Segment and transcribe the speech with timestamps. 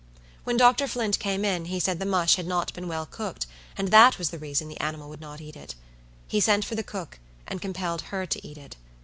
[0.45, 0.87] When Dr.
[0.87, 3.45] Flint came in, he said the mush had not been well cooked,
[3.77, 5.75] and that was the reason the animal would not eat it.
[6.27, 8.77] He sent for the cook, and compelled her to eat it.